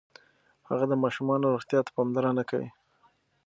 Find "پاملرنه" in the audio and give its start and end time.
1.97-2.43